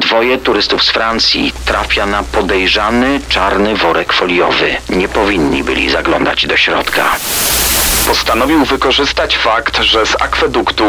[0.00, 4.76] Dwoje turystów z Francji trafia na podejrzany czarny worek foliowy.
[4.90, 7.16] Nie powinni byli zaglądać do środka.
[8.06, 10.84] Postanowił wykorzystać fakt, że z akweduktu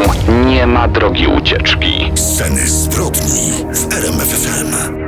[0.45, 2.11] nie ma drogi ucieczki.
[2.15, 5.04] Sceny zbrodni w RMFFM.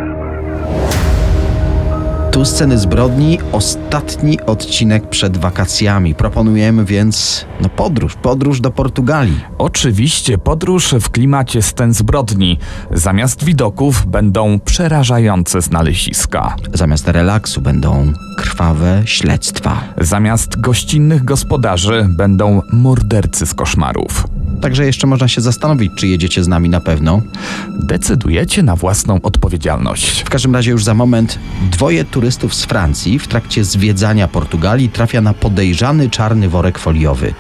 [2.38, 6.16] Tu sceny zbrodni, ostatni odcinek przed wakacjami.
[6.16, 9.40] Proponujemy więc no podróż, podróż do Portugalii.
[9.58, 12.60] Oczywiście podróż w klimacie scen zbrodni.
[12.92, 16.56] Zamiast widoków będą przerażające znaleziska.
[16.74, 19.84] Zamiast relaksu będą krwawe śledztwa.
[20.02, 24.37] Zamiast gościnnych gospodarzy będą mordercy z koszmarów.
[24.62, 27.22] Także jeszcze można się zastanowić, czy jedziecie z nami na pewno.
[27.70, 30.22] Decydujecie na własną odpowiedzialność.
[30.22, 31.40] W każdym razie już za moment
[31.72, 37.34] dwoje turystów z Francji w trakcie zwiedzania Portugalii trafia na podejrzany czarny worek foliowy.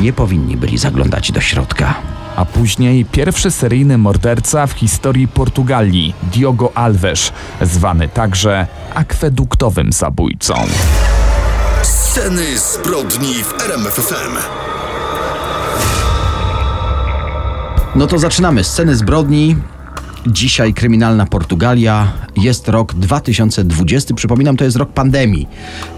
[0.00, 1.94] Nie powinni byli zaglądać do środka.
[2.36, 10.54] A później pierwszy seryjny morderca w historii Portugalii, Diogo Alves, zwany także akweduktowym zabójcą.
[11.82, 14.65] Sceny zbrodni w RMFFM.
[17.96, 18.64] No to zaczynamy.
[18.64, 19.56] Sceny zbrodni.
[20.26, 22.12] Dzisiaj kryminalna Portugalia.
[22.36, 24.14] Jest rok 2020.
[24.14, 25.48] Przypominam, to jest rok pandemii.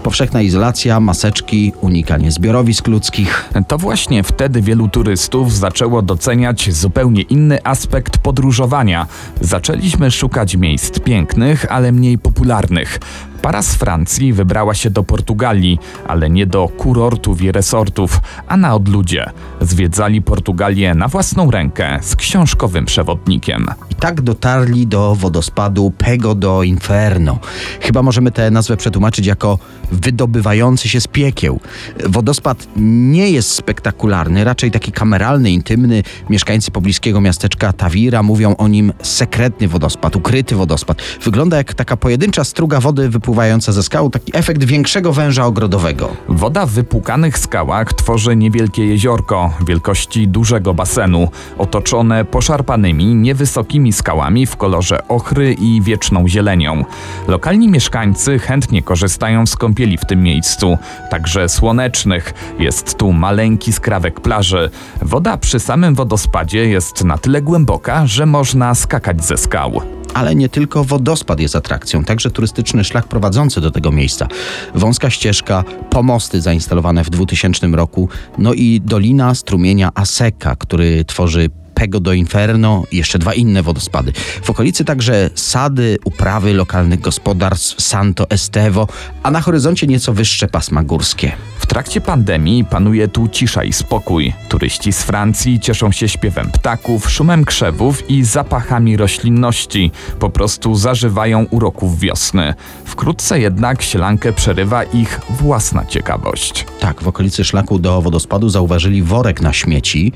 [0.03, 3.49] Powszechna izolacja, maseczki, unikanie zbiorowisk ludzkich.
[3.67, 9.07] To właśnie wtedy wielu turystów zaczęło doceniać zupełnie inny aspekt podróżowania.
[9.41, 12.99] Zaczęliśmy szukać miejsc pięknych, ale mniej popularnych.
[13.41, 18.75] Para z Francji wybrała się do Portugalii, ale nie do kurortów i resortów, a na
[18.75, 19.29] odludzie.
[19.61, 23.65] Zwiedzali Portugalię na własną rękę z książkowym przewodnikiem.
[23.89, 27.39] I tak dotarli do wodospadu Pego do Inferno.
[27.81, 29.59] Chyba możemy tę nazwę przetłumaczyć jako
[29.91, 31.59] wydobywający się z piekieł.
[32.05, 36.03] Wodospad nie jest spektakularny, raczej taki kameralny, intymny.
[36.29, 41.01] Mieszkańcy pobliskiego miasteczka Tawira mówią o nim sekretny wodospad, ukryty wodospad.
[41.23, 46.09] Wygląda jak taka pojedyncza struga wody wypływająca ze skał, taki efekt większego węża ogrodowego.
[46.29, 51.27] Woda w wypłukanych skałach tworzy niewielkie jeziorko wielkości dużego basenu,
[51.57, 56.85] otoczone poszarpanymi, niewysokimi skałami w kolorze ochry i wieczną zielenią.
[57.27, 60.77] Lokalni mieszkańcy chętnie korzystają z kąpieli w tym miejscu,
[61.09, 62.33] także słonecznych.
[62.59, 64.69] Jest tu maleńki skrawek plaży.
[65.01, 69.98] Woda przy samym wodospadzie jest na tyle głęboka, że można skakać ze skał.
[70.13, 74.27] Ale nie tylko wodospad jest atrakcją, także turystyczny szlak prowadzący do tego miejsca.
[74.75, 81.49] Wąska ścieżka, pomosty zainstalowane w 2000 roku, no i dolina strumienia Aseka, który tworzy
[81.79, 84.11] Pego do Inferno i jeszcze dwa inne wodospady.
[84.43, 88.87] W okolicy także sady, uprawy lokalnych gospodarstw Santo Estevo,
[89.23, 91.31] a na horyzoncie nieco wyższe pasma górskie.
[91.59, 94.33] W trakcie pandemii panuje tu cisza i spokój.
[94.49, 99.91] Turyści z Francji cieszą się śpiewem ptaków, szumem krzewów i zapachami roślinności.
[100.19, 102.53] Po prostu zażywają uroków wiosny.
[102.85, 106.65] Wkrótce jednak sielankę przerywa ich własna ciekawość.
[106.79, 110.13] Tak, w okolicy szlaku do wodospadu zauważyli worek na śmieci.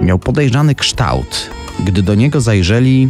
[0.00, 0.83] Miał podejrzany kształt.
[1.84, 3.08] Gdy do niego zajrzeli,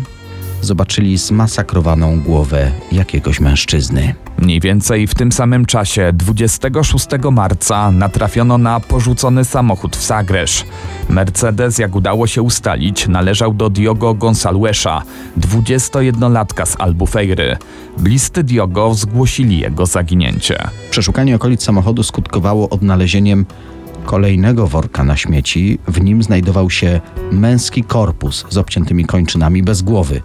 [0.60, 4.14] zobaczyli zmasakrowaną głowę jakiegoś mężczyzny.
[4.38, 10.64] Mniej więcej w tym samym czasie, 26 marca, natrafiono na porzucony samochód w Sagresz.
[11.08, 15.02] Mercedes, jak udało się ustalić, należał do Diogo Gonçalvesa,
[15.41, 17.56] 21-latka z Albufeiry.
[17.98, 20.68] Bliscy Diogo zgłosili jego zaginięcie.
[20.91, 23.46] Przeszukanie okolic samochodu skutkowało odnalezieniem
[24.04, 25.78] kolejnego worka na śmieci.
[25.88, 27.00] W nim znajdował się
[27.32, 30.22] męski korpus z obciętymi kończynami bez głowy.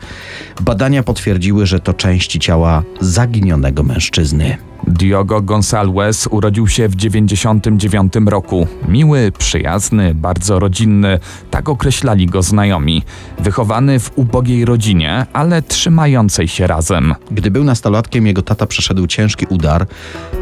[0.61, 4.57] Badania potwierdziły, że to części ciała zaginionego mężczyzny.
[4.87, 8.67] Diogo Gonçalves urodził się w 99 roku.
[8.87, 11.19] Miły, przyjazny, bardzo rodzinny,
[11.51, 13.03] tak określali go znajomi.
[13.39, 17.15] Wychowany w ubogiej rodzinie, ale trzymającej się razem.
[17.31, 19.87] Gdy był nastolatkiem, jego tata przeszedł ciężki udar.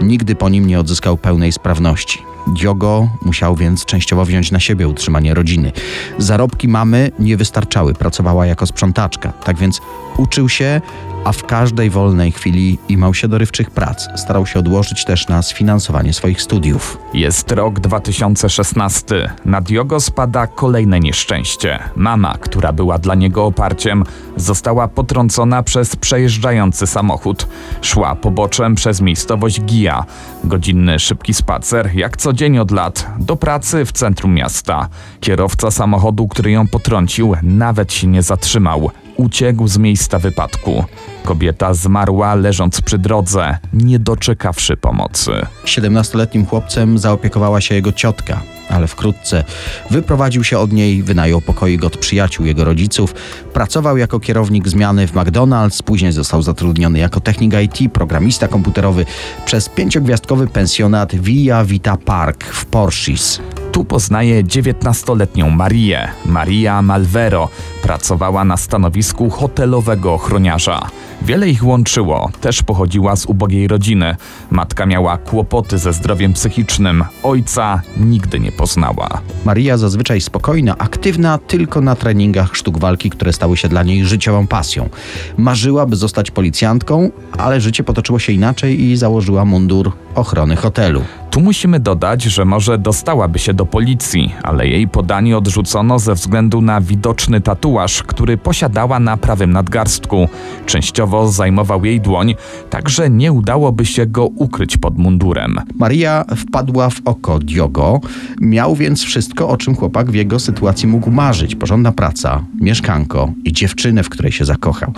[0.01, 2.36] Nigdy po nim nie odzyskał pełnej sprawności.
[2.47, 5.71] Diogo musiał więc częściowo wziąć na siebie utrzymanie rodziny.
[6.17, 9.31] Zarobki mamy nie wystarczały, pracowała jako sprzątaczka.
[9.31, 9.81] Tak więc
[10.17, 10.81] uczył się,
[11.27, 14.07] a w każdej wolnej chwili imał się dorywczych prac.
[14.15, 16.97] Starał się odłożyć też na sfinansowanie swoich studiów.
[17.13, 19.29] Jest rok 2016.
[19.45, 21.79] Na Diogo spada kolejne nieszczęście.
[21.95, 24.03] Mama, która była dla niego oparciem,
[24.35, 27.47] została potrącona przez przejeżdżający samochód.
[27.81, 30.05] Szła poboczem przez miejscowość Gija.
[30.43, 34.89] Godzinny, szybki spacer, jak co dzień od lat, do pracy w centrum miasta.
[35.19, 38.91] Kierowca samochodu, który ją potrącił, nawet się nie zatrzymał.
[39.17, 40.83] Uciekł z miejsca wypadku.
[41.27, 45.31] Kobieta zmarła leżąc przy drodze, nie doczekawszy pomocy.
[45.65, 49.43] 17-letnim chłopcem zaopiekowała się jego ciotka, ale wkrótce
[49.91, 53.13] wyprowadził się od niej, wynajął pokoik od przyjaciół jego rodziców,
[53.53, 59.05] pracował jako kierownik zmiany w McDonald's, później został zatrudniony jako technik IT, programista komputerowy
[59.45, 63.41] przez pięciogwiazdkowy pensjonat Villa Vita Park w Porschis.
[63.71, 66.07] Tu poznaje 19-letnią Marię.
[66.25, 67.49] Maria Malvero
[67.83, 70.89] pracowała na stanowisku hotelowego ochroniarza.
[71.21, 74.15] Wiele ich łączyło, też pochodziła z ubogiej rodziny.
[74.51, 79.21] Matka miała kłopoty ze zdrowiem psychicznym, ojca nigdy nie poznała.
[79.45, 84.47] Maria zazwyczaj spokojna, aktywna tylko na treningach sztuk walki, które stały się dla niej życiową
[84.47, 84.89] pasją.
[85.37, 91.01] Marzyła, by zostać policjantką, ale życie potoczyło się inaczej i założyła mundur ochrony hotelu.
[91.31, 96.61] Tu musimy dodać, że może dostałaby się do policji, ale jej podanie odrzucono ze względu
[96.61, 100.29] na widoczny tatuaż, który posiadała na prawym nadgarstku.
[100.65, 102.35] Częściowo zajmował jej dłoń,
[102.69, 105.59] także nie udałoby się go ukryć pod mundurem.
[105.75, 108.01] Maria wpadła w oko Diogo,
[108.41, 111.55] miał więc wszystko, o czym chłopak w jego sytuacji mógł marzyć.
[111.55, 114.93] Porządna praca, mieszkanko i dziewczynę, w której się zakochał.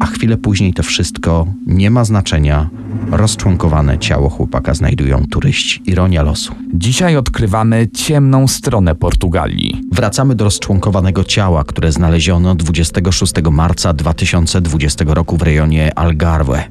[0.00, 2.70] A chwilę później to wszystko nie ma znaczenia.
[3.10, 5.82] Rozczłonkowane ciało chłopaka znajdują turyści.
[5.86, 6.54] Ironia losu.
[6.74, 9.82] Dzisiaj odkrywamy ciemną stronę Portugalii.
[9.92, 16.64] Wracamy do rozczłonkowanego ciała, które znaleziono 26 marca 2020 roku w rejonie Algarve.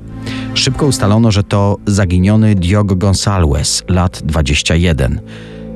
[0.54, 5.22] Szybko ustalono, że to zaginiony Diogo Gonçalves, lat 21.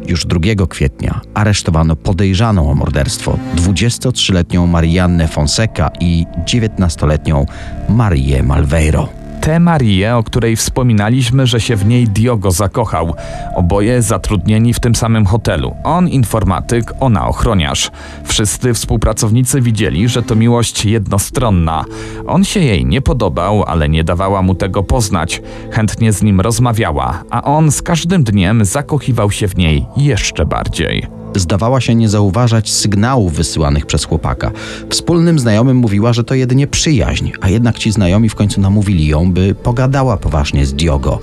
[0.07, 7.45] Już 2 kwietnia aresztowano podejrzaną o morderstwo 23-letnią Mariannę Fonseca i 19-letnią
[7.89, 9.20] Marię Malveiro.
[9.41, 13.15] Tę Marię, o której wspominaliśmy, że się w niej Diogo zakochał.
[13.55, 15.75] Oboje zatrudnieni w tym samym hotelu.
[15.83, 17.91] On informatyk, ona ochroniarz.
[18.23, 21.85] Wszyscy współpracownicy widzieli, że to miłość jednostronna.
[22.27, 25.41] On się jej nie podobał, ale nie dawała mu tego poznać.
[25.71, 31.20] Chętnie z nim rozmawiała, a on z każdym dniem zakochiwał się w niej jeszcze bardziej.
[31.35, 34.51] Zdawała się nie zauważać sygnałów wysyłanych przez chłopaka.
[34.89, 39.31] Wspólnym znajomym mówiła, że to jedynie przyjaźń, a jednak ci znajomi w końcu namówili ją,
[39.31, 41.19] by pogadała poważnie z Diogo,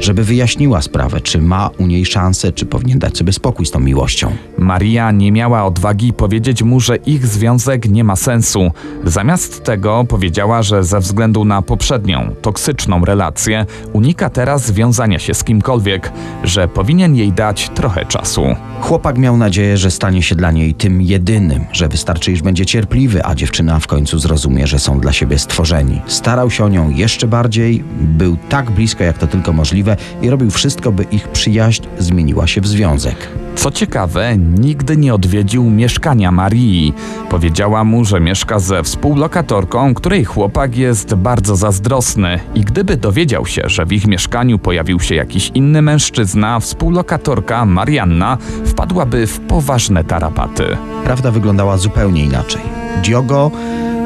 [0.00, 3.80] żeby wyjaśniła sprawę, czy ma u niej szansę, czy powinien dać sobie spokój z tą
[3.80, 4.32] miłością.
[4.58, 8.70] Maria nie miała odwagi powiedzieć mu, że ich związek nie ma sensu.
[9.04, 15.44] Zamiast tego powiedziała, że ze względu na poprzednią, toksyczną relację unika teraz wiązania się z
[15.44, 16.12] kimkolwiek,
[16.44, 18.42] że powinien jej dać trochę czasu.
[18.80, 23.24] Chłopak miał nadzieję, że stanie się dla niej tym jedynym, że wystarczy, iż będzie cierpliwy,
[23.24, 26.00] a dziewczyna w końcu zrozumie, że są dla siebie stworzeni.
[26.06, 30.50] Starał się o nią jeszcze bardziej, był tak blisko jak to tylko możliwe i robił
[30.50, 33.28] wszystko, by ich przyjaźń zmieniła się w związek.
[33.60, 36.94] Co ciekawe, nigdy nie odwiedził mieszkania Marii.
[37.30, 43.62] Powiedziała mu, że mieszka ze współlokatorką, której chłopak jest bardzo zazdrosny i gdyby dowiedział się,
[43.66, 50.76] że w ich mieszkaniu pojawił się jakiś inny mężczyzna, współlokatorka Marianna wpadłaby w poważne tarapaty.
[51.04, 52.62] Prawda wyglądała zupełnie inaczej.
[53.02, 53.50] Diogo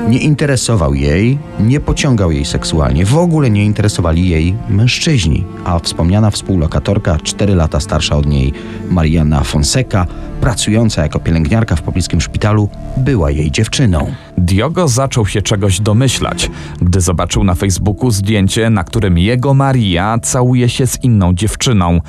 [0.09, 6.31] nie interesował jej, nie pociągał jej seksualnie, w ogóle nie interesowali jej mężczyźni, a wspomniana
[6.31, 8.53] współlokatorka, 4 lata starsza od niej,
[8.91, 10.07] Mariana Fonseca,
[10.41, 14.07] pracująca jako pielęgniarka w pobliskim szpitalu, była jej dziewczyną.
[14.39, 16.51] Diogo zaczął się czegoś domyślać,
[16.83, 22.01] gdy zobaczył na Facebooku zdjęcie, na którym jego Maria całuje się z inną dziewczyną.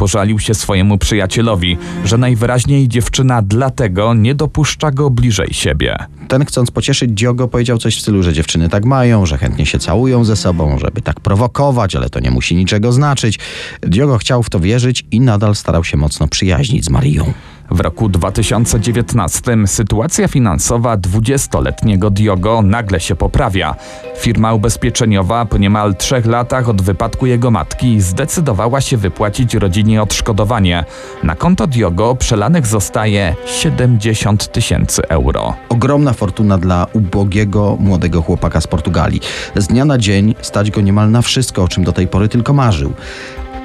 [0.00, 5.96] Pożalił się swojemu przyjacielowi, że najwyraźniej dziewczyna dlatego nie dopuszcza go bliżej siebie.
[6.28, 9.78] Ten, chcąc pocieszyć Diogo, powiedział coś w stylu, że dziewczyny tak mają, że chętnie się
[9.78, 13.38] całują ze sobą, żeby tak prowokować, ale to nie musi niczego znaczyć.
[13.82, 17.32] Diogo chciał w to wierzyć i nadal starał się mocno przyjaźnić z Marią.
[17.70, 23.74] W roku 2019 sytuacja finansowa 20-letniego Diogo nagle się poprawia.
[24.16, 30.84] Firma ubezpieczeniowa po niemal trzech latach od wypadku jego matki zdecydowała się wypłacić rodzinie odszkodowanie.
[31.22, 35.54] Na konto Diogo przelanych zostaje 70 tysięcy euro.
[35.68, 39.20] Ogromna fortuna dla ubogiego młodego chłopaka z Portugalii.
[39.56, 42.52] Z dnia na dzień stać go niemal na wszystko, o czym do tej pory tylko
[42.52, 42.92] marzył.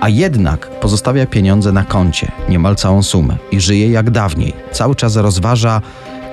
[0.02, 4.54] A jednak pozostawia pieniądze na koncie, niemal całą sumę i żyje jak dawniej.
[4.72, 5.82] Cały czas rozważa,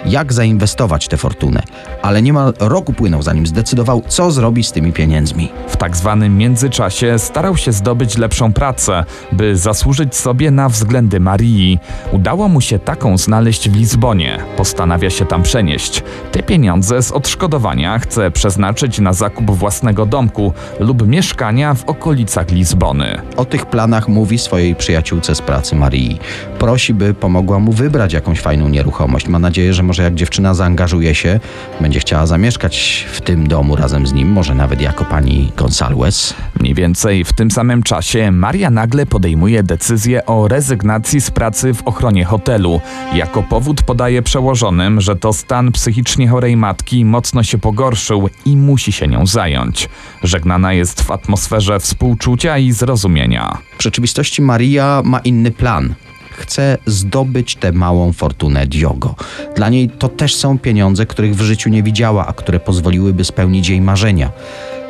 [0.06, 1.62] jak zainwestować tę fortunę,
[2.02, 5.48] ale niemal rok upłynął, zanim zdecydował, co zrobi z tymi pieniędzmi.
[5.68, 11.78] W tak zwanym międzyczasie starał się zdobyć lepszą pracę, by zasłużyć sobie na względy Marii.
[12.12, 14.38] Udało mu się taką znaleźć w Lizbonie.
[14.56, 16.02] Postanawia się tam przenieść.
[16.32, 23.22] Te pieniądze z odszkodowania chce przeznaczyć na zakup własnego domku lub mieszkania w okolicach Lizbony.
[23.36, 26.18] O tych planach mówi swojej przyjaciółce z pracy Marii.
[26.58, 29.28] Prosi, by pomogła mu wybrać jakąś fajną nieruchomość.
[29.28, 31.40] Ma nadzieję, że może jak dziewczyna zaangażuje się,
[31.80, 36.34] będzie chciała zamieszkać w tym domu razem z nim, może nawet jako pani Gonsalves.
[36.60, 41.82] Mniej więcej w tym samym czasie Maria nagle podejmuje decyzję o rezygnacji z pracy w
[41.82, 42.80] ochronie hotelu.
[43.14, 48.92] Jako powód podaje przełożonym, że to stan psychicznie chorej matki mocno się pogorszył i musi
[48.92, 49.88] się nią zająć.
[50.22, 53.58] Żegnana jest w atmosferze współczucia i zrozumienia.
[53.78, 55.94] W rzeczywistości Maria ma inny plan.
[56.32, 59.14] Chce zdobyć tę małą fortunę Diogo.
[59.56, 63.68] Dla niej to też są pieniądze, których w życiu nie widziała, a które pozwoliłyby spełnić
[63.68, 64.30] jej marzenia.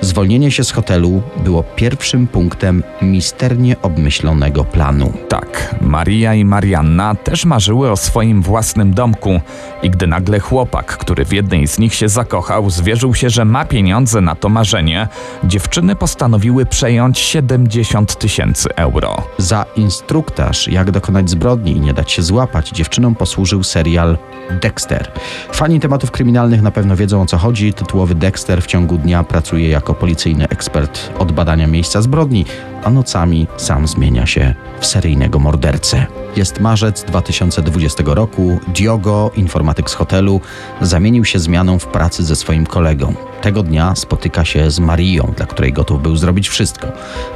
[0.02, 5.12] Zwolnienie się z hotelu było pierwszym punktem misternie obmyślonego planu.
[5.28, 9.40] Tak, Maria i Marianna też marzyły o swoim własnym domku
[9.82, 13.64] i gdy nagle chłopak, który w jednej z nich się zakochał, zwierzył się, że ma
[13.64, 15.09] pieniądze na to marzenie,
[15.44, 19.16] dziewczyny postanowiły przejąć 70 tysięcy euro.
[19.38, 24.18] Za instruktaż, jak dokonać zbrodni i nie dać się złapać, dziewczynom posłużył serial
[24.61, 25.12] Dexter.
[25.52, 27.75] Fani tematów kryminalnych na pewno wiedzą o co chodzi.
[27.75, 32.44] Tytułowy Dexter w ciągu dnia pracuje jako policyjny ekspert od badania miejsca zbrodni,
[32.84, 36.06] a nocami sam zmienia się w seryjnego mordercę.
[36.37, 38.61] Jest marzec 2020 roku.
[38.68, 40.40] Diogo, informatyk z hotelu,
[40.80, 43.14] zamienił się zmianą w pracy ze swoim kolegą.
[43.42, 46.87] Tego dnia spotyka się z Marią, dla której gotów był zrobić wszystko.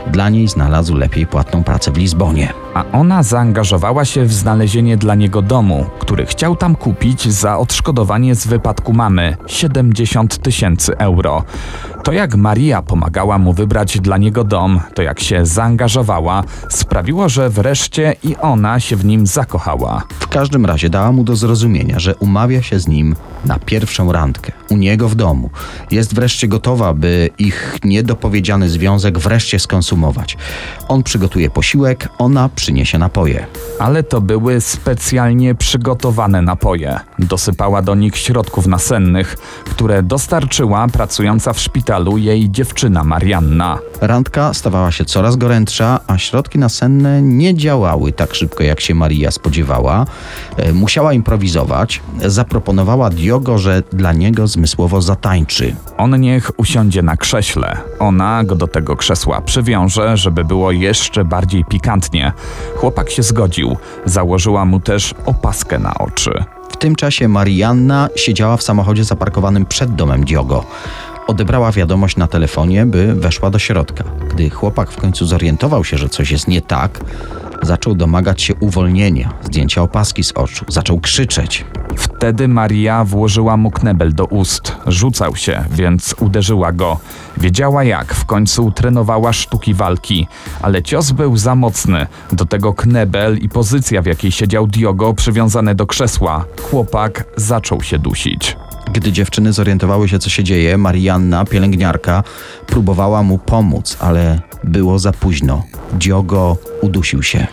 [0.06, 2.52] Dla niej znalazł lepiej płatną pracę w Lizbonie.
[2.74, 8.34] A ona zaangażowała się w znalezienie dla niego domu, który chciał tam kupić za odszkodowanie
[8.34, 11.44] z wypadku mamy 70 tysięcy euro.
[12.04, 17.50] To jak Maria pomagała mu wybrać dla niego dom, to jak się zaangażowała, sprawiło, że
[17.50, 20.02] wreszcie i ona się w nim zakochała.
[20.20, 24.52] W każdym razie dała mu do zrozumienia, że umawia się z nim na pierwszą randkę
[24.70, 25.50] u niego w domu.
[25.96, 30.36] Jest wreszcie gotowa, by ich niedopowiedziany związek wreszcie skonsumować.
[30.88, 33.46] On przygotuje posiłek, ona przyniesie napoje.
[33.78, 37.00] Ale to były specjalnie przygotowane napoje.
[37.18, 43.78] Dosypała do nich środków nasennych, które dostarczyła pracująca w szpitalu jej dziewczyna Marianna.
[44.00, 49.30] Randka stawała się coraz gorętsza, a środki nasenne nie działały tak szybko, jak się Maria
[49.30, 50.06] spodziewała.
[50.56, 52.02] E, Musiała improwizować.
[52.26, 55.76] Zaproponowała Diogo, że dla niego zmysłowo zatańczy.
[55.98, 57.76] On niech usiądzie na krześle.
[57.98, 62.32] Ona go do tego krzesła przywiąże, żeby było jeszcze bardziej pikantnie.
[62.76, 63.76] Chłopak się zgodził.
[64.04, 66.44] Założyła mu też opaskę na oczy.
[66.70, 70.64] W tym czasie Marianna siedziała w samochodzie zaparkowanym przed domem Diogo.
[71.26, 74.04] Odebrała wiadomość na telefonie, by weszła do środka.
[74.30, 77.00] Gdy chłopak w końcu zorientował się, że coś jest nie tak,
[77.62, 81.64] zaczął domagać się uwolnienia, zdjęcia opaski z oczu, zaczął krzyczeć.
[81.96, 84.76] Wtedy Maria włożyła mu knebel do ust.
[84.86, 86.98] Rzucał się, więc uderzyła go.
[87.36, 90.28] Wiedziała jak, w końcu trenowała sztuki walki,
[90.62, 92.06] ale cios był za mocny.
[92.32, 96.44] Do tego knebel i pozycja, w jakiej siedział Diogo, przywiązane do krzesła.
[96.70, 98.56] Chłopak zaczął się dusić.
[98.96, 102.22] Gdy dziewczyny zorientowały się, co się dzieje, Marianna, pielęgniarka,
[102.66, 105.62] próbowała mu pomóc, ale było za późno.
[105.92, 107.46] Diogo udusił się.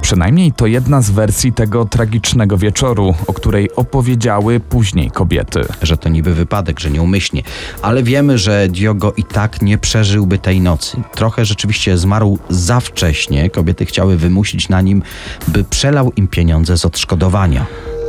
[0.00, 5.60] Przynajmniej to jedna z wersji tego tragicznego wieczoru, o której opowiedziały później kobiety.
[5.82, 7.42] że to niby wypadek, że nieumyślnie.
[7.82, 11.02] Ale wiemy, że Diogo i tak nie przeżyłby tej nocy.
[11.14, 13.50] Trochę rzeczywiście zmarł za wcześnie.
[13.50, 15.02] Kobiety chciały wymusić na nim,
[15.48, 17.66] by przelał im pieniądze z odszkodowania.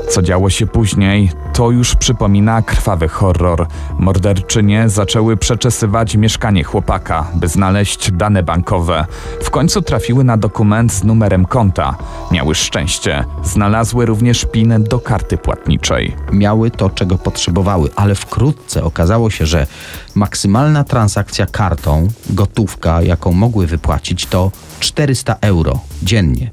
[0.09, 3.67] Co działo się później, to już przypomina krwawy horror.
[3.99, 9.05] Morderczynie zaczęły przeczesywać mieszkanie chłopaka, by znaleźć dane bankowe.
[9.41, 11.95] W końcu trafiły na dokument z numerem konta.
[12.31, 13.25] Miały szczęście.
[13.43, 16.15] Znalazły również PIN do karty płatniczej.
[16.31, 19.67] Miały to, czego potrzebowały, ale wkrótce okazało się, że
[20.15, 26.49] maksymalna transakcja kartą, gotówka, jaką mogły wypłacić, to 400 euro dziennie.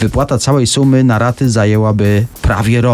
[0.00, 2.93] Wypłata całej sumy na raty zajęłaby prawie rok.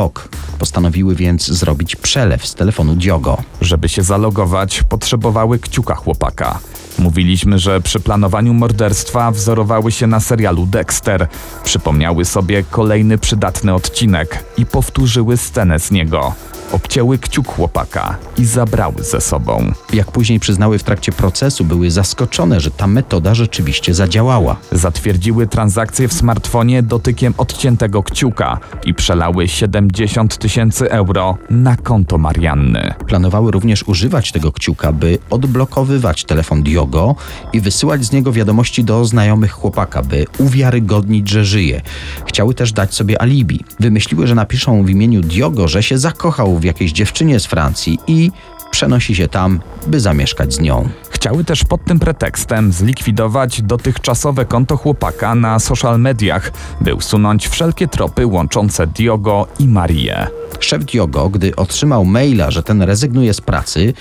[0.58, 3.38] Postanowiły więc zrobić przelew z telefonu Diogo.
[3.60, 6.58] Żeby się zalogować, potrzebowały kciuka chłopaka.
[6.98, 11.28] Mówiliśmy, że przy planowaniu morderstwa wzorowały się na serialu Dexter.
[11.64, 16.34] Przypomniały sobie kolejny przydatny odcinek i powtórzyły scenę z niego.
[16.72, 19.72] Obcięły kciuk chłopaka i zabrały ze sobą.
[19.92, 24.56] Jak później przyznały w trakcie procesu, były zaskoczone, że ta metoda rzeczywiście zadziałała.
[24.72, 32.94] Zatwierdziły transakcję w smartfonie dotykiem odciętego kciuka i przelały 70 tysięcy euro na konto Marianny.
[33.06, 37.14] Planowały również używać tego kciuka, by odblokowywać telefon Diogo
[37.52, 41.82] i wysyłać z niego wiadomości do znajomych chłopaka, by uwiarygodnić, że żyje.
[42.26, 43.64] Chciały też dać sobie alibi.
[43.80, 48.30] Wymyśliły, że napiszą w imieniu Diogo, że się zakochał w jakiejś dziewczynie z Francji i
[48.70, 50.88] przenosi się tam, by zamieszkać z nią.
[51.10, 57.88] Chciały też pod tym pretekstem zlikwidować dotychczasowe konto chłopaka na social mediach, by usunąć wszelkie
[57.88, 60.26] tropy łączące Diogo i Marię.
[60.60, 63.94] Szef Diogo, gdy otrzymał maila, że ten rezygnuje z pracy,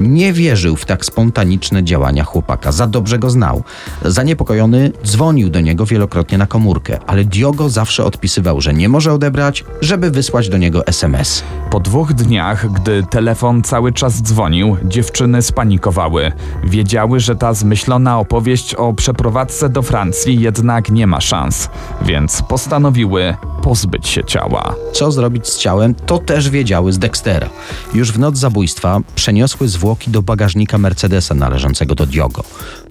[0.00, 3.62] nie wierzył w tak spontaniczne działania chłopaka, za dobrze go znał.
[4.04, 9.64] Zaniepokojony dzwonił do niego wielokrotnie na komórkę, ale Diogo zawsze odpisywał, że nie może odebrać,
[9.80, 11.42] żeby wysłać do niego SMS.
[11.70, 16.32] Po dwóch dniach, gdy telefon cały czas dzwonił, dziewczyny spanikowały.
[16.64, 21.68] Wiedziały, że ta zmyślona opowieść o przeprowadzce do Francji jednak nie ma szans,
[22.02, 24.74] więc postanowiły pozbyć się ciała.
[24.92, 27.50] Co zrobić z ciałem, to też wiedziały z Dextera.
[27.94, 32.44] Już w noc zabójstwa przeniosły zwłoki do bagażnika Mercedesa należącego do Diogo.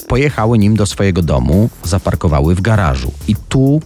[0.07, 3.79] Pojechały nim do swojego domu, zaparkowały w garażu i tu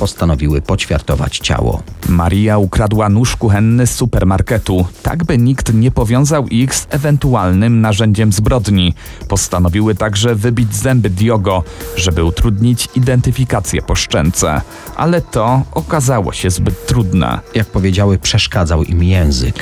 [0.00, 1.82] postanowiły poćwiartować ciało.
[2.08, 8.32] Maria ukradła nóż kuchenny z supermarketu, tak by nikt nie powiązał ich z ewentualnym narzędziem
[8.32, 8.94] zbrodni.
[9.28, 11.64] Postanowiły także wybić zęby Diogo,
[11.96, 14.60] żeby utrudnić identyfikację po szczęce.
[14.96, 17.40] Ale to okazało się zbyt trudne.
[17.54, 19.54] Jak powiedziały, przeszkadzał im język.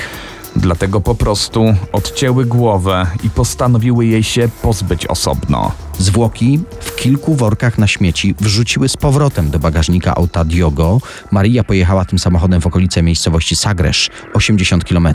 [0.57, 5.73] Dlatego po prostu odcięły głowę i postanowiły jej się pozbyć osobno.
[5.99, 11.01] Zwłoki w kilku workach na śmieci wrzuciły z powrotem do bagażnika auta Diogo.
[11.31, 15.09] Maria pojechała tym samochodem w okolice miejscowości Sagresz, 80 km.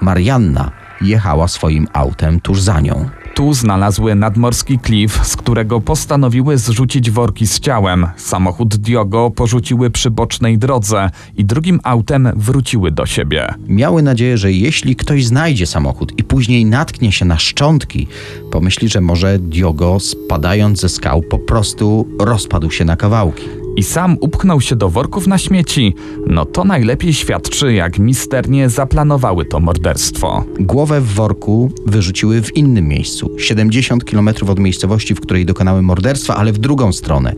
[0.00, 0.70] Marianna
[1.00, 3.10] jechała swoim autem tuż za nią.
[3.34, 8.06] Tu znalazły nadmorski klif, z którego postanowiły zrzucić worki z ciałem.
[8.16, 13.54] Samochód Diogo porzuciły przy bocznej drodze i drugim autem wróciły do siebie.
[13.68, 18.06] Miały nadzieję, że jeśli ktoś znajdzie samochód i później natknie się na szczątki,
[18.50, 23.59] pomyśli, że może Diogo spadając ze skał po prostu rozpadł się na kawałki.
[23.76, 25.94] I sam upchnął się do worków na śmieci,
[26.26, 30.44] no to najlepiej świadczy, jak misternie zaplanowały to morderstwo.
[30.60, 36.36] Głowę w worku wyrzuciły w innym miejscu, 70 km od miejscowości, w której dokonały morderstwa,
[36.36, 37.34] ale w drugą stronę,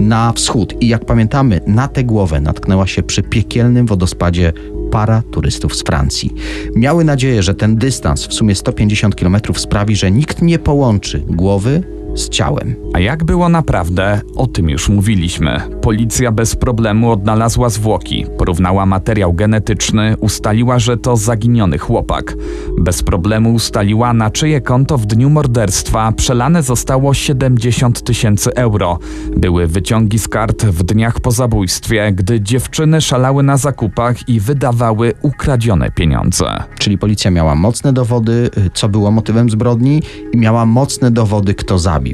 [0.00, 0.74] na wschód.
[0.80, 4.52] I jak pamiętamy, na tę głowę natknęła się przy piekielnym wodospadzie
[4.90, 6.34] para turystów z Francji.
[6.74, 11.82] Miały nadzieję, że ten dystans, w sumie 150 km, sprawi, że nikt nie połączy głowy
[12.16, 12.74] z ciałem.
[12.92, 15.60] A jak było naprawdę, o tym już mówiliśmy.
[15.82, 22.34] Policja bez problemu odnalazła zwłoki, porównała materiał genetyczny, ustaliła, że to zaginiony chłopak.
[22.78, 28.98] Bez problemu ustaliła, na czyje konto w dniu morderstwa przelane zostało 70 tysięcy euro.
[29.36, 35.12] Były wyciągi z kart w dniach po zabójstwie, gdy dziewczyny szalały na zakupach i wydawały
[35.22, 36.62] ukradzione pieniądze.
[36.78, 40.02] Czyli policja miała mocne dowody, y, co było motywem zbrodni,
[40.32, 42.05] i miała mocne dowody, kto zabił.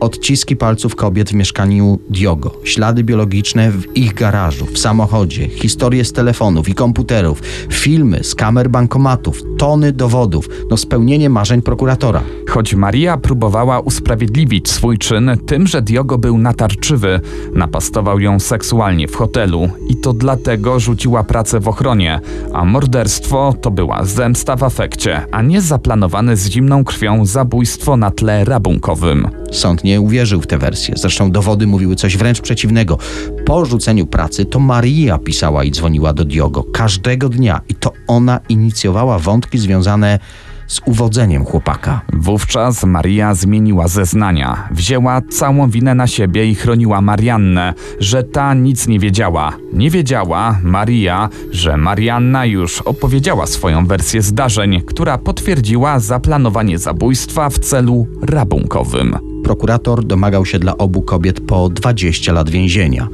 [0.00, 6.12] Odciski palców kobiet w mieszkaniu Diogo, ślady biologiczne w ich garażu, w samochodzie, historie z
[6.12, 12.22] telefonów i komputerów, filmy z kamer bankomatów, tony dowodów, no spełnienie marzeń prokuratora.
[12.48, 17.20] Choć Maria próbowała usprawiedliwić swój czyn tym, że Diogo był natarczywy,
[17.54, 22.20] napastował ją seksualnie w hotelu i to dlatego rzuciła pracę w ochronie,
[22.52, 28.10] a morderstwo to była zemsta w afekcie, a nie zaplanowane z zimną krwią zabójstwo na
[28.10, 29.39] tle rabunkowym.
[29.52, 30.94] Sąd nie uwierzył w tę wersję.
[30.96, 32.98] Zresztą dowody mówiły coś wręcz przeciwnego.
[33.46, 38.40] Po rzuceniu pracy to Maria pisała i dzwoniła do Diogo każdego dnia i to ona
[38.48, 40.49] inicjowała wątki związane z
[40.86, 42.00] uwodzeniem chłopaka.
[42.12, 44.68] Wówczas Maria zmieniła zeznania.
[44.70, 49.52] Wzięła całą winę na siebie i chroniła Mariannę, że ta nic nie wiedziała.
[49.72, 57.58] Nie wiedziała Maria, że Marianna już opowiedziała swoją wersję zdarzeń, która potwierdziła zaplanowanie zabójstwa w
[57.58, 59.18] celu rabunkowym.
[59.44, 63.08] Prokurator domagał się dla obu kobiet po 20 lat więzienia.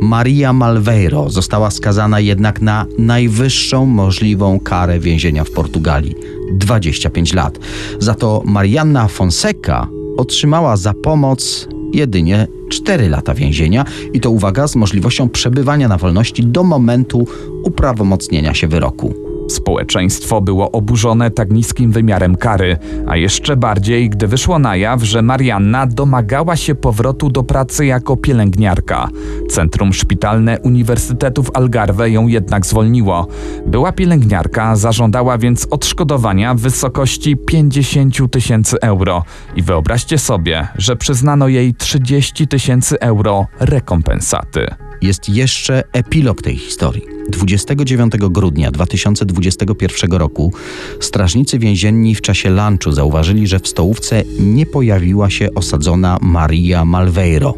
[0.00, 6.14] Maria Malveiro została skazana jednak na najwyższą możliwą karę więzienia w Portugalii
[6.52, 7.58] 25 lat.
[7.98, 14.76] Za to Marianna Fonseca otrzymała za pomoc jedynie 4 lata więzienia i to uwaga z
[14.76, 17.26] możliwością przebywania na wolności do momentu
[17.64, 19.23] uprawomocnienia się wyroku.
[19.48, 22.76] Społeczeństwo było oburzone tak niskim wymiarem kary,
[23.06, 28.16] a jeszcze bardziej, gdy wyszło na jaw, że Marianna domagała się powrotu do pracy jako
[28.16, 29.08] pielęgniarka.
[29.50, 33.26] Centrum Szpitalne Uniwersytetu w Algarve ją jednak zwolniło.
[33.66, 39.24] Była pielęgniarka, zażądała więc odszkodowania w wysokości 50 tysięcy euro.
[39.56, 44.66] I wyobraźcie sobie, że przyznano jej 30 tysięcy euro rekompensaty.
[45.02, 47.04] Jest jeszcze epilog tej historii.
[47.28, 50.52] 29 grudnia 2021 roku
[51.00, 57.54] strażnicy więzienni w czasie lunchu zauważyli, że w stołówce nie pojawiła się osadzona Maria Malveiro.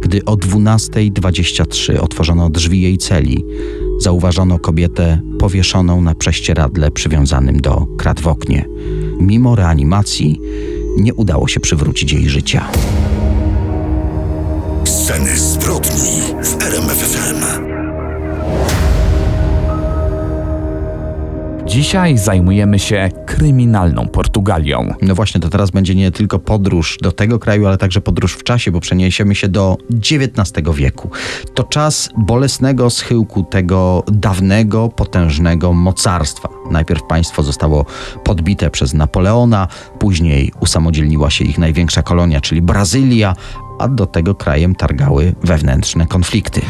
[0.00, 3.44] Gdy o 12.23 otworzono drzwi jej celi,
[4.00, 8.68] zauważono kobietę powieszoną na prześcieradle przywiązanym do krat w oknie.
[9.20, 10.40] mimo reanimacji
[10.96, 12.68] nie udało się przywrócić jej życia.
[15.06, 17.66] Sceny zbrodni w RMFFM.
[21.66, 24.94] Dzisiaj zajmujemy się kryminalną Portugalią.
[25.02, 28.42] No właśnie, to teraz będzie nie tylko podróż do tego kraju, ale także podróż w
[28.42, 31.10] czasie, bo przeniesiemy się do XIX wieku.
[31.54, 36.48] To czas bolesnego schyłku tego dawnego, potężnego mocarstwa.
[36.70, 37.86] Najpierw państwo zostało
[38.24, 43.34] podbite przez Napoleona, później usamodzielniła się ich największa kolonia, czyli Brazylia,
[43.78, 46.60] a do tego krajem targały wewnętrzne konflikty.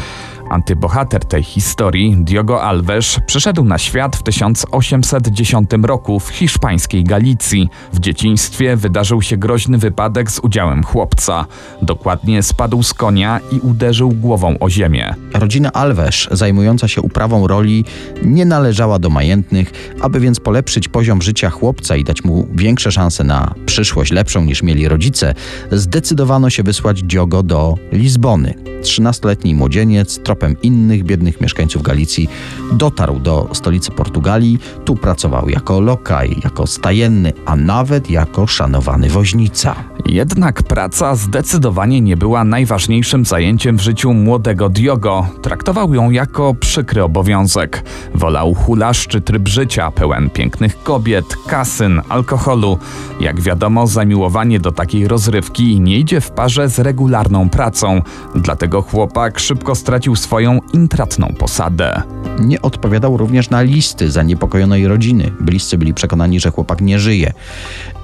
[0.49, 7.69] Antybohater tej historii, Diogo Alves, przyszedł na świat w 1810 roku w hiszpańskiej Galicji.
[7.93, 11.45] W dzieciństwie wydarzył się groźny wypadek z udziałem chłopca.
[11.81, 15.15] Dokładnie spadł z konia i uderzył głową o ziemię.
[15.33, 17.85] Rodzina Alves, zajmująca się uprawą roli,
[18.23, 23.23] nie należała do majętnych, aby więc polepszyć poziom życia chłopca i dać mu większe szanse
[23.23, 25.33] na przyszłość lepszą niż mieli rodzice,
[25.71, 28.53] zdecydowano się wysłać Diogo do Lizbony.
[28.81, 32.29] 13-letni młodzieniec, tropem innych biednych mieszkańców Galicji,
[32.71, 34.59] dotarł do stolicy Portugalii.
[34.85, 39.75] Tu pracował jako lokaj, jako stajenny, a nawet jako szanowany woźnica.
[40.05, 45.27] Jednak praca zdecydowanie nie była najważniejszym zajęciem w życiu młodego Diogo.
[45.41, 47.83] Traktował ją jako przykry obowiązek.
[48.15, 52.77] Wolał hulaszczy tryb życia, pełen pięknych kobiet, kasyn, alkoholu.
[53.19, 58.01] Jak wiadomo, zamiłowanie do takiej rozrywki nie idzie w parze z regularną pracą.
[58.35, 62.01] Dlatego chłopak szybko stracił swoją intratną posadę.
[62.39, 65.31] Nie odpowiadał również na listy zaniepokojonej rodziny.
[65.39, 67.33] Bliscy byli przekonani, że chłopak nie żyje.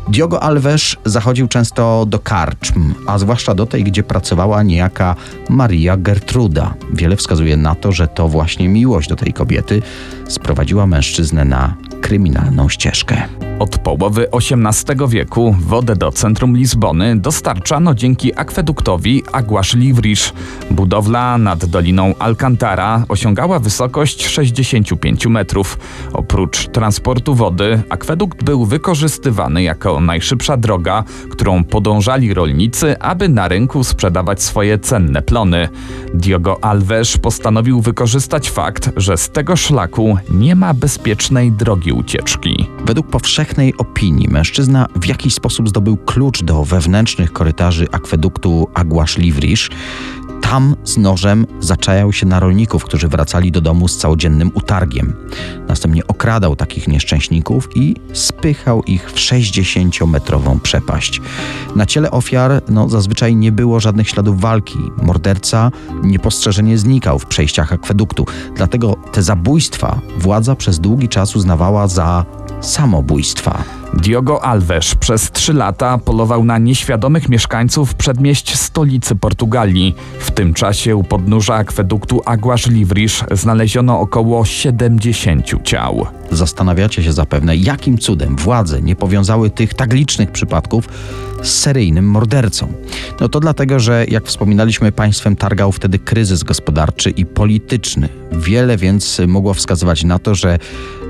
[0.07, 5.15] Diogo Alves zachodził często do karczm, a zwłaszcza do tej, gdzie pracowała niejaka
[5.49, 6.73] Maria Gertruda.
[6.93, 9.81] Wiele wskazuje na to, że to właśnie miłość do tej kobiety
[10.27, 13.42] sprowadziła mężczyznę na kryminalną ścieżkę.
[13.59, 20.33] Od połowy XVIII wieku wodę do centrum Lizbony dostarczano dzięki akweduktowi Aguas Livris.
[20.71, 25.77] Budowla nad doliną Alcantara osiągała wysokość 65 metrów.
[26.13, 33.83] Oprócz transportu wody, akwedukt był wykorzystywany jako najszybsza droga, którą podążali rolnicy, aby na rynku
[33.83, 35.69] sprzedawać swoje cenne plony.
[36.13, 42.67] Diogo Alves postanowił wykorzystać fakt, że z tego szlaku nie ma bezpiecznej drogi ucieczki.
[42.85, 43.07] Według
[43.43, 49.69] powszechnej opinii mężczyzna w jakiś sposób zdobył klucz do wewnętrznych korytarzy akweduktu Aguas Livris.
[50.41, 55.13] Tam z nożem zaczajał się na rolników, którzy wracali do domu z całodziennym utargiem.
[55.67, 61.21] Następnie okradał takich nieszczęśników i spychał ich w 60-metrową przepaść.
[61.75, 64.79] Na ciele ofiar no, zazwyczaj nie było żadnych śladów walki.
[65.01, 65.71] Morderca
[66.03, 68.25] niepostrzeżenie znikał w przejściach akweduktu.
[68.55, 72.25] Dlatego te zabójstwa władza przez długi czas uznawała za
[72.63, 73.82] samobójstwa.
[74.01, 79.95] Diogo Alves przez trzy lata polował na nieświadomych mieszkańców przedmieść stolicy Portugalii.
[80.19, 86.07] W tym czasie u podnóża akweduktu Aguas Livris znaleziono około 70 ciał.
[86.31, 90.89] Zastanawiacie się zapewne, jakim cudem władze nie powiązały tych tak licznych przypadków
[91.43, 92.73] z seryjnym mordercą.
[93.19, 98.09] No to dlatego, że jak wspominaliśmy, państwem targał wtedy kryzys gospodarczy i polityczny.
[98.31, 100.59] Wiele więc mogło wskazywać na to, że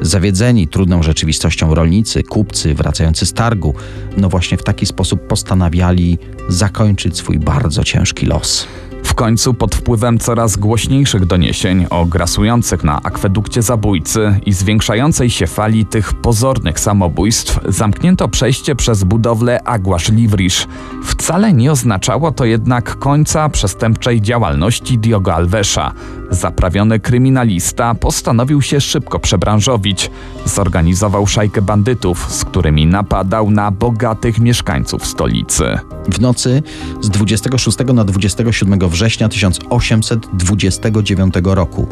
[0.01, 3.75] zawiedzeni trudną rzeczywistością rolnicy, kupcy wracający z targu,
[4.17, 6.17] no właśnie w taki sposób postanawiali
[6.49, 8.67] zakończyć swój bardzo ciężki los.
[9.03, 15.47] W końcu pod wpływem coraz głośniejszych doniesień o grasujących na akwedukcie zabójcy i zwiększającej się
[15.47, 20.67] fali tych pozornych samobójstw zamknięto przejście przez budowlę Aguas Livris.
[21.03, 25.91] Wcale nie oznaczało to jednak końca przestępczej działalności Diogo Alvesa.
[26.33, 30.11] Zaprawiony kryminalista postanowił się szybko przebranżowić.
[30.45, 35.63] Zorganizował szajkę bandytów, z którymi napadał na bogatych mieszkańców stolicy.
[36.09, 36.63] W nocy
[37.01, 41.87] z 26 na 27 września 1829 roku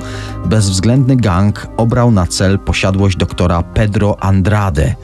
[0.46, 4.96] bezwzględny gang obrał na cel posiadłość doktora Pedro Andrade.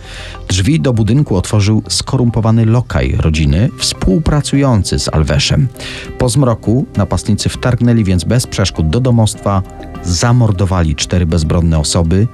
[0.47, 5.67] Drzwi do budynku otworzył skorumpowany lokaj rodziny współpracujący z Alveszem.
[6.17, 9.00] Po zmroku napastnicy wtargnęli więc bez przeszkód do
[10.03, 12.27] zamordowali cztery bezbronne osoby,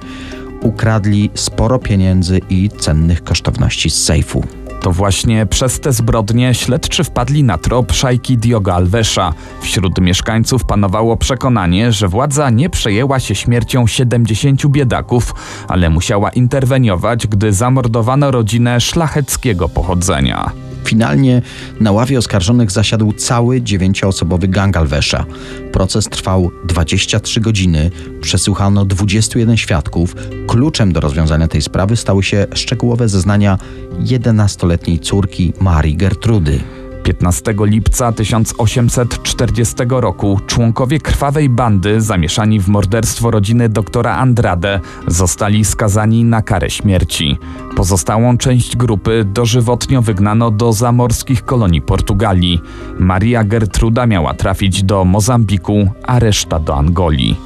[0.62, 4.44] ukradli sporo pieniędzy i cennych kosztowności z sejfu.
[4.84, 9.32] To właśnie przez te zbrodnie śledczy wpadli na trop szajki Diogo Alvesa.
[9.60, 15.34] Wśród mieszkańców panowało przekonanie, że władza nie przejęła się śmiercią 70 biedaków,
[15.68, 20.50] ale musiała interweniować, gdy zamordowano rodzinę szlacheckiego pochodzenia.
[20.84, 21.42] Finalnie
[21.80, 25.24] na ławie oskarżonych zasiadł cały dziewięcioosobowy gang Alvesza.
[25.72, 30.14] Proces trwał 23 godziny, przesłuchano 21 świadków.
[30.48, 33.58] Kluczem do rozwiązania tej sprawy stały się szczegółowe zeznania
[34.00, 36.60] 11-letniej córki Marii Gertrudy.
[37.04, 46.24] 15 lipca 1840 roku członkowie krwawej bandy zamieszani w morderstwo rodziny doktora Andrade zostali skazani
[46.24, 47.38] na karę śmierci.
[47.76, 52.60] Pozostałą część grupy dożywotnio wygnano do zamorskich kolonii Portugalii.
[52.98, 57.36] Maria Gertruda miała trafić do Mozambiku, a reszta do Angolii.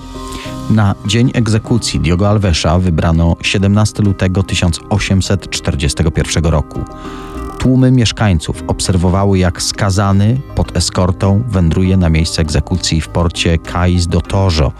[0.70, 6.84] Na dzień egzekucji Diogo Alvesza wybrano 17 lutego 1841 roku.
[7.58, 14.20] Tłumy mieszkańców obserwowały, jak skazany pod eskortą wędruje na miejsce egzekucji w porcie Cais do
[14.20, 14.72] Tojo.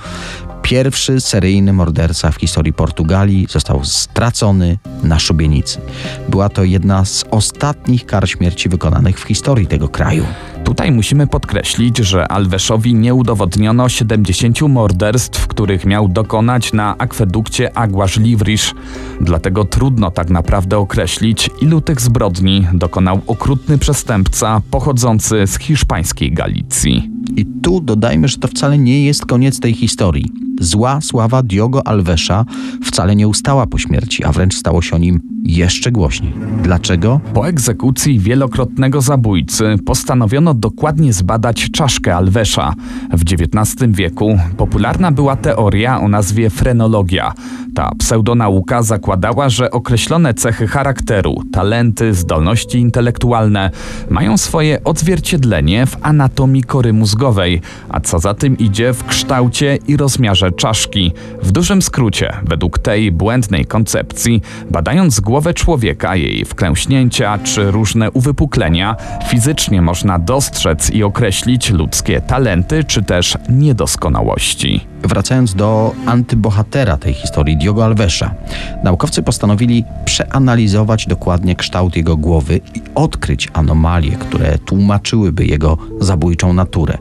[0.62, 5.80] Pierwszy seryjny morderca w historii Portugalii został stracony na szubienicy.
[6.28, 10.24] Była to jedna z ostatnich kar śmierci wykonanych w historii tego kraju.
[10.64, 18.16] Tutaj musimy podkreślić, że Alveszowi nie udowodniono 70 morderstw, których miał dokonać na akwedukcie Aguas
[18.16, 18.74] Livris.
[19.20, 27.10] Dlatego trudno tak naprawdę określić, ilu tych zbrodni dokonał okrutny przestępca pochodzący z hiszpańskiej Galicji.
[27.36, 30.32] I tu dodajmy, że to wcale nie jest koniec tej historii.
[30.60, 32.44] Zła sława Diogo Alvesza
[32.84, 36.32] wcale nie ustała po śmierci, a wręcz stało się o nim jeszcze głośniej.
[36.62, 37.20] Dlaczego?
[37.34, 42.74] Po egzekucji wielokrotnego zabójcy postanowiono dokładnie zbadać czaszkę Alvesza.
[43.12, 47.32] W XIX wieku popularna była teoria o nazwie frenologia.
[47.74, 53.70] Ta pseudonauka zakładała, że określone cechy charakteru, talenty, zdolności intelektualne
[54.10, 59.96] mają swoje odzwierciedlenie w anatomii kory mózgowej, a co za tym idzie w kształcie i
[59.96, 61.12] rozmiarze czaszki.
[61.42, 68.96] W dużym skrócie, według tej błędnej koncepcji, badając głowę człowieka, jej wklęśnięcia czy różne uwypuklenia,
[69.28, 74.80] fizycznie można dostrzec i określić ludzkie talenty czy też niedoskonałości.
[75.02, 78.34] Wracając do antybohatera tej historii, Diogo Alvesza,
[78.84, 86.98] naukowcy postanowili przeanalizować dokładnie kształt jego głowy i odkryć anomalie, które tłumaczyłyby jego zabójczą naturę.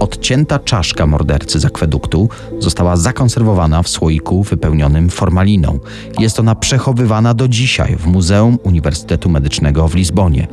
[0.00, 2.28] Odcięta czaszka mordercy z akweduktu
[2.58, 5.78] została zakonserwowana w słoiku wypełnionym formaliną.
[6.18, 10.46] Jest ona przechowywana do dzisiaj w Muzeum Uniwersytetu Medycznego w Lizbonie.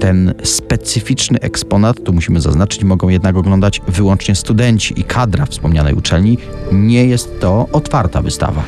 [0.00, 6.33] Ten specyficzny eksponat, tu musimy zaznaczyć, mogą jednak oglądać wyłącznie studenci i kadra wspomnianej uczelni.
[6.72, 8.62] Nie jest to otwarta wystawa.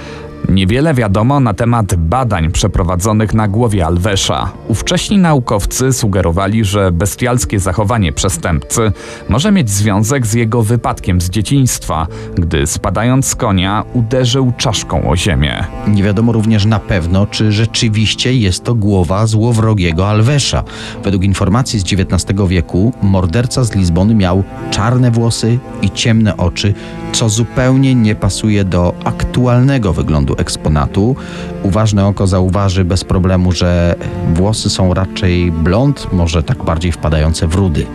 [0.48, 4.52] Niewiele wiadomo na temat badań przeprowadzonych na głowie Alvesza.
[4.68, 8.92] Ówcześni naukowcy sugerowali, że bestialskie zachowanie przestępcy
[9.28, 15.16] może mieć związek z jego wypadkiem z dzieciństwa, gdy spadając z konia uderzył czaszką o
[15.16, 15.64] ziemię.
[15.88, 20.64] Nie wiadomo również na pewno, czy rzeczywiście jest to głowa złowrogiego Alvesza.
[21.04, 26.74] Według informacji z XIX wieku morderca z Lizbony miał czarne włosy i ciemne oczy,
[27.12, 31.16] co zupełnie nie pasuje do aktualnego wyglądu eksponatu.
[31.62, 33.94] Uważne oko zauważy bez problemu, że
[34.34, 37.86] włosy są raczej blond, może tak bardziej wpadające w rudy.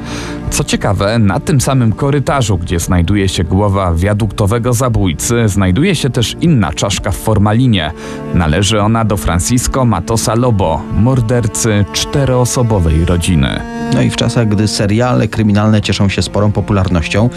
[0.51, 6.35] Co ciekawe, na tym samym korytarzu, gdzie znajduje się głowa wiaduktowego zabójcy, znajduje się też
[6.41, 7.91] inna czaszka w formalinie.
[8.33, 13.61] Należy ona do Francisco Matosa Lobo, mordercy czteroosobowej rodziny.
[13.93, 17.29] No i w czasach, gdy seriale kryminalne cieszą się sporą popularnością,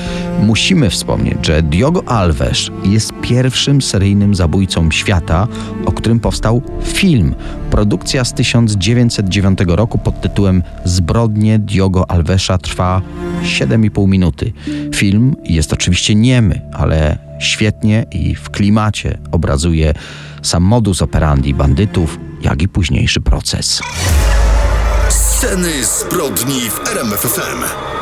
[0.42, 5.48] musimy wspomnieć, że Diogo Alves jest pierwszym seryjnym zabójcą świata,
[5.86, 7.34] o którym powstał film.
[7.70, 13.02] Produkcja z 1909 roku pod tytułem Zbrodnie Diogo Alvesa trwa
[13.42, 14.52] 7,5 minuty.
[14.94, 19.94] Film jest oczywiście niemy, ale świetnie i w klimacie obrazuje
[20.42, 23.82] sam modus operandi bandytów, jak i późniejszy proces.
[25.08, 27.93] Sceny zbrodni w RMFFM.